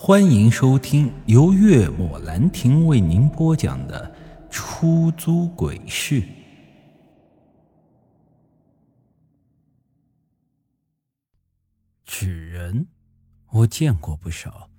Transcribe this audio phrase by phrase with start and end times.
[0.00, 4.08] 欢迎收听由月末兰亭为您播讲的
[4.48, 6.22] 《出租鬼市》。
[12.06, 12.86] 纸人，
[13.50, 14.70] 我见过不少，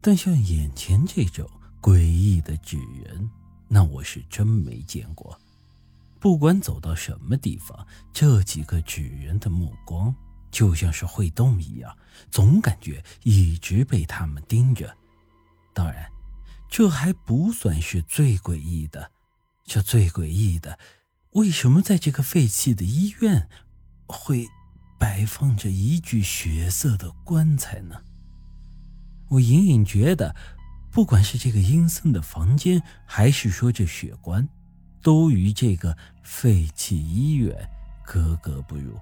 [0.00, 1.50] 但像眼前这种
[1.80, 3.28] 诡异的纸人，
[3.66, 5.36] 那我是真没见过。
[6.20, 10.14] 不管走到什么地方，这几个纸人的目光。
[10.52, 11.96] 就像是会动一样，
[12.30, 14.96] 总感觉一直被他们盯着。
[15.74, 16.06] 当然，
[16.68, 19.10] 这还不算是最诡异的。
[19.64, 20.78] 这最诡异的，
[21.30, 23.48] 为什么在这个废弃的医院
[24.06, 24.46] 会
[24.98, 28.02] 摆放着一具血色的棺材呢？
[29.28, 30.36] 我隐隐觉得，
[30.90, 34.46] 不管是这个阴森的房间，还是说这血棺，
[35.00, 37.56] 都与这个废弃医院
[38.04, 39.00] 格格不入。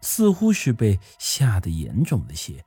[0.00, 2.64] 似乎是被吓得严重了些，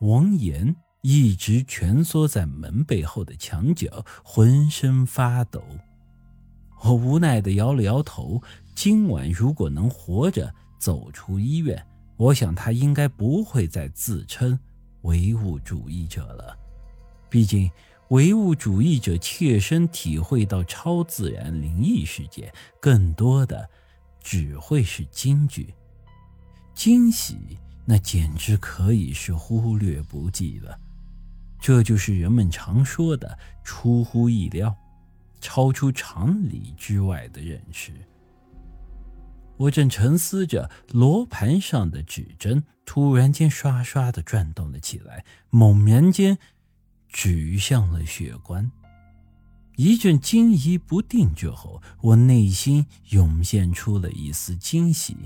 [0.00, 5.62] 王岩一直蜷缩在门背后的墙角，浑身发抖。
[6.82, 8.42] 我无奈地摇了摇头。
[8.74, 14.58] 今晚如果能活着走出医院，我想他应该不会再自称
[15.02, 16.56] 唯物主义者了。
[17.30, 17.70] 毕竟，
[18.08, 23.68] 唯物主义者切身体会到超自然灵异事件，更多的
[24.20, 25.72] 只会是惊惧。
[26.74, 30.78] 惊喜，那简直可以是忽略不计了。
[31.60, 34.76] 这就是人们常说的出乎意料、
[35.40, 37.92] 超出常理之外的认识。
[39.56, 46.36] 我正沉思着，罗盘上的指针突然间刷刷的转动了起来，猛然间
[47.08, 48.70] 指向了血棺。
[49.76, 55.16] 一阵惊疑不定之后，我内心涌现出了一丝惊喜。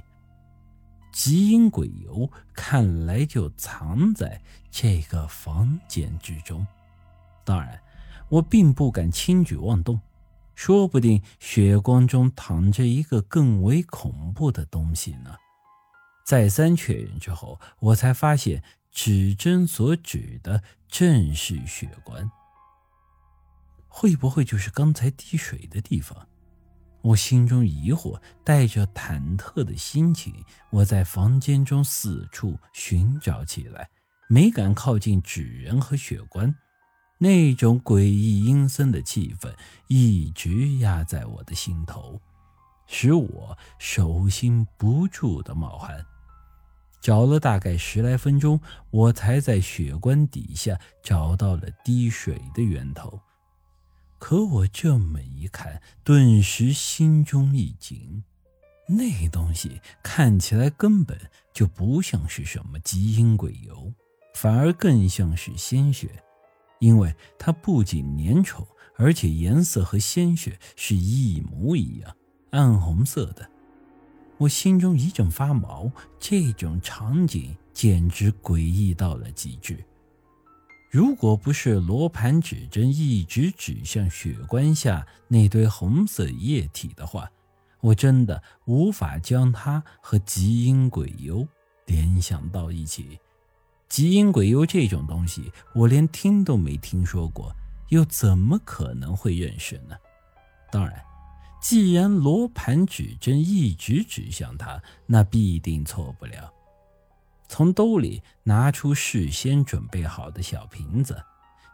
[1.18, 6.64] 极阴鬼油看来就藏在这个房间之中。
[7.44, 7.82] 当然，
[8.28, 10.00] 我并不敢轻举妄动，
[10.54, 15.34] 说不定血光中躺着一个更为恐怖的东西呢。
[16.24, 18.62] 再三确认之后，我才发现
[18.92, 22.30] 指针所指的正是血棺。
[23.88, 26.28] 会不会就是刚才滴水的地方？
[27.08, 33.88] 我心中疑惑，带着忐忑的心情，我在房间中四处寻找起来，
[34.28, 36.54] 没敢靠近纸人和血棺。
[37.16, 39.50] 那种诡异阴森的气氛
[39.86, 42.20] 一直压在我的心头，
[42.86, 46.04] 使我手心不住的冒汗。
[47.00, 53.18] 找了大概十来分钟，我才在血棺底下找到了滴水的源头。
[54.18, 58.24] 可我这么一看，顿时心中一紧。
[58.88, 61.18] 那东西看起来根本
[61.52, 63.92] 就不像是什么基因鬼油，
[64.34, 66.22] 反而更像是鲜血，
[66.80, 72.16] 因为它不仅粘稠，而且颜色和鲜血是一模一样，
[72.50, 73.48] 暗红色的。
[74.38, 79.84] 我心中一阵发毛，这种场景简直诡异到了极致。
[80.90, 87.30] 如果不是罗盘指针一直指向血棺下那堆红色液体的话，
[87.80, 91.46] 我真的无法将它和极阴鬼油
[91.84, 93.18] 联想到一起。
[93.86, 97.54] 极阴鬼油这种东西，我连听都没听说过，
[97.88, 99.96] 又怎么可能会认识呢？
[100.72, 101.04] 当然，
[101.60, 106.50] 既然罗盘指针一直指向它，那必定错不了。
[107.48, 111.20] 从兜里拿出事先准备好的小瓶子，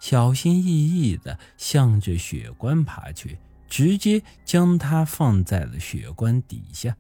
[0.00, 3.36] 小心翼翼地向着血棺爬去，
[3.68, 6.96] 直接将它放在了血棺底下，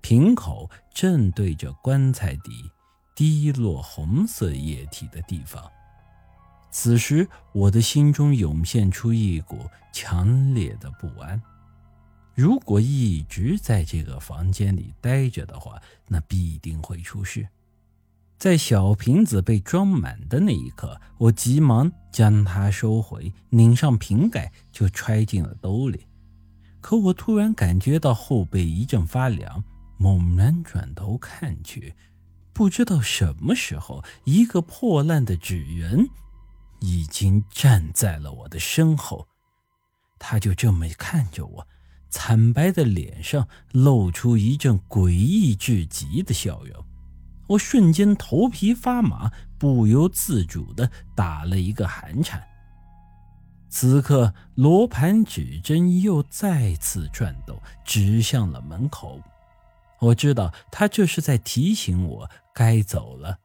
[0.00, 2.70] 瓶口正对着棺材底
[3.14, 5.70] 滴落红色液体的地方。
[6.70, 11.40] 此时，我的心中涌现出一股强烈的不安。
[12.34, 17.46] 如果一直在这个房间里待着的话，那必定会出事。
[18.42, 26.08] 在小瓶子被装满的那一刻，我急忙将它收回，拧上瓶盖就揣进了兜里。
[26.80, 29.62] 可我突然感觉到后背一阵发凉，
[29.96, 31.94] 猛然转头看去，
[32.52, 36.04] 不知道什么时候，一个破烂的纸人
[36.80, 39.28] 已经站在了我的身后。
[40.18, 41.68] 他就这么看着我，
[42.10, 46.84] 惨白的脸上露出一阵诡异至极的笑容。
[47.52, 52.42] 我瞬间头皮发麻，不由自主地打了一个寒颤。
[53.68, 59.20] 此刻，罗盘指针又再次转动，指向了门口。
[59.98, 63.38] 我知道他这是在提醒我该走了，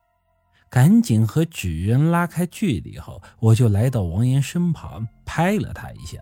[0.70, 6.18] 赶紧和纸人拉开距离后，我就来到王岩身旁，拍了他一下。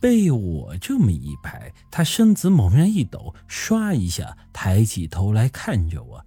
[0.00, 6.24] 被我这么一拍，他身子猛然一抖，唰一下抬起头来看着我。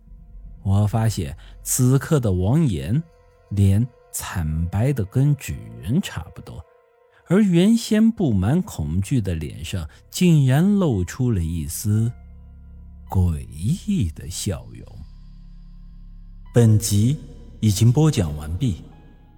[0.62, 3.02] 我发现此刻的王岩
[3.50, 6.64] 脸惨白的跟纸人差不多，
[7.28, 12.12] 而原先布满恐惧的脸上竟然露出了一丝
[13.10, 14.86] 诡异的笑容。
[16.54, 17.18] 本集
[17.60, 18.84] 已经播讲完毕，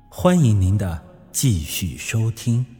[0.09, 1.01] 欢迎您的
[1.31, 2.74] 继续收听。